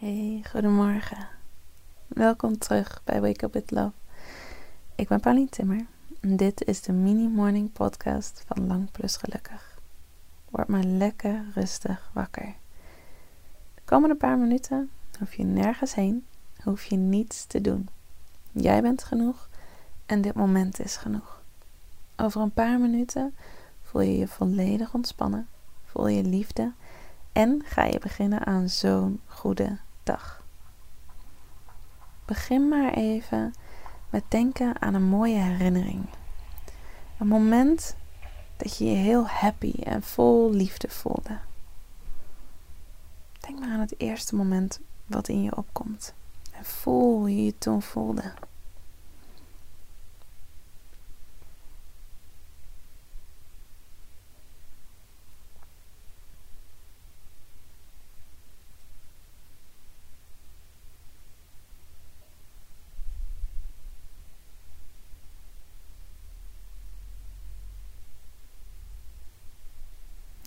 [0.00, 1.28] Hey, goedemorgen.
[2.06, 3.92] Welkom terug bij Wake Up With Love.
[4.94, 5.86] Ik ben Pauline Timmer
[6.20, 9.78] en dit is de mini morning podcast van Lang Plus Gelukkig.
[10.50, 12.54] Word maar lekker rustig wakker.
[13.74, 16.26] De komende paar minuten hoef je nergens heen,
[16.62, 17.88] hoef je niets te doen.
[18.52, 19.48] Jij bent genoeg
[20.06, 21.42] en dit moment is genoeg.
[22.16, 23.34] Over een paar minuten
[23.82, 25.48] voel je je volledig ontspannen,
[25.84, 26.72] voel je liefde
[27.32, 30.42] en ga je beginnen aan zo'n goede dag.
[32.24, 33.54] Begin maar even
[34.10, 36.06] met denken aan een mooie herinnering.
[37.18, 37.96] Een moment
[38.56, 41.38] dat je je heel happy en vol liefde voelde.
[43.40, 46.14] Denk maar aan het eerste moment wat in je opkomt.
[46.52, 48.32] En voel hoe je je toen voelde.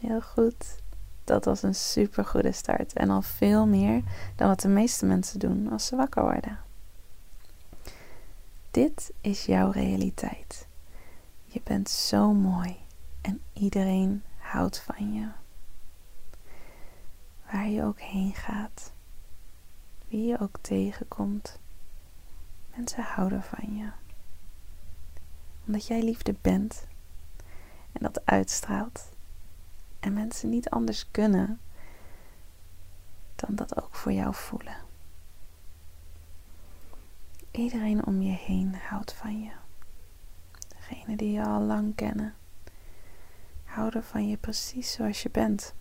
[0.00, 0.84] Heel goed.
[1.24, 4.02] Dat was een super goede start en al veel meer
[4.36, 6.58] dan wat de meeste mensen doen als ze wakker worden.
[8.70, 10.66] Dit is jouw realiteit.
[11.44, 12.76] Je bent zo mooi
[13.20, 15.28] en iedereen houdt van je.
[17.50, 18.92] Waar je ook heen gaat,
[20.08, 21.58] wie je ook tegenkomt,
[22.74, 23.90] mensen houden van je.
[25.66, 26.86] Omdat jij liefde bent
[27.92, 29.15] en dat uitstraalt
[30.06, 31.60] en mensen niet anders kunnen
[33.34, 34.76] dan dat ook voor jou voelen.
[37.50, 39.50] Iedereen om je heen houdt van je.
[40.68, 42.34] Degene die je al lang kennen,
[43.64, 45.74] houden van je precies zoals je bent.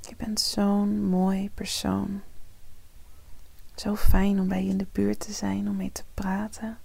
[0.00, 2.22] Je bent zo'n mooi persoon.
[3.74, 6.78] Zo fijn om bij je in de buurt te zijn, om mee te praten.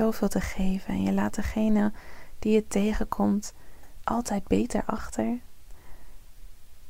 [0.00, 1.92] Zoveel te geven en je laat degene
[2.38, 3.52] die je tegenkomt
[4.04, 5.40] altijd beter achter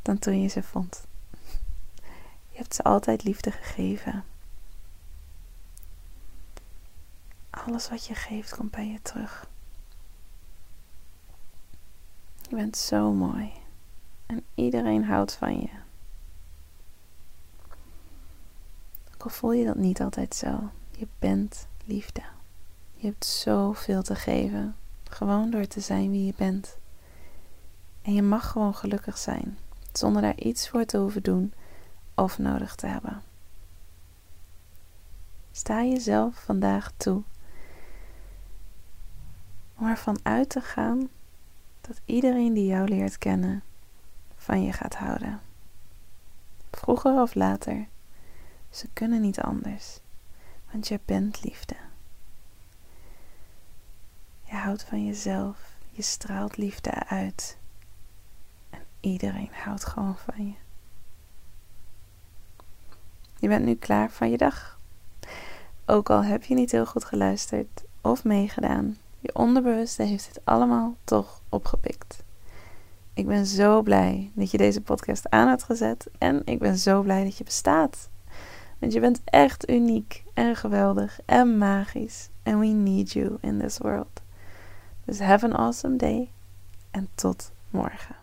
[0.03, 1.07] dan toen je ze vond.
[2.51, 4.25] Je hebt ze altijd liefde gegeven.
[7.51, 9.49] Alles wat je geeft komt bij je terug.
[12.49, 13.53] Je bent zo mooi
[14.27, 15.71] en iedereen houdt van je.
[19.15, 22.23] Ook al voel je dat niet altijd zo, je bent liefde.
[23.01, 26.79] Je hebt zoveel te geven, gewoon door te zijn wie je bent.
[28.03, 29.59] En je mag gewoon gelukkig zijn,
[29.93, 31.53] zonder daar iets voor te hoeven doen
[32.15, 33.23] of nodig te hebben.
[35.51, 37.23] Sta jezelf vandaag toe
[39.79, 41.09] om ervan uit te gaan
[41.81, 43.63] dat iedereen die jou leert kennen
[44.37, 45.41] van je gaat houden.
[46.71, 47.87] Vroeger of later,
[48.71, 50.01] ze kunnen niet anders,
[50.71, 51.90] want je bent liefde.
[54.71, 55.57] Houdt van jezelf.
[55.91, 57.57] Je straalt liefde uit.
[58.71, 60.53] En iedereen houdt gewoon van je.
[63.39, 64.79] Je bent nu klaar van je dag.
[65.87, 70.97] Ook al heb je niet heel goed geluisterd of meegedaan, je onderbewuste heeft het allemaal
[71.05, 72.23] toch opgepikt.
[73.15, 77.03] Ik ben zo blij dat je deze podcast aan hebt gezet en ik ben zo
[77.03, 78.09] blij dat je bestaat.
[78.79, 82.29] Want je bent echt uniek en geweldig en magisch.
[82.43, 84.21] And we need you in this world.
[85.11, 86.31] Dus have an awesome day
[86.91, 88.17] en tot morgen.